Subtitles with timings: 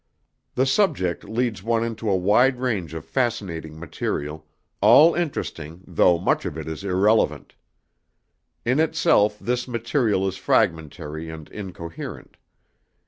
[0.55, 4.47] The subject leads one into a wide range of fascinating material,
[4.81, 7.53] all interesting though much of it is irrelevant.
[8.65, 12.37] In itself this material is fragmentary and incoherent.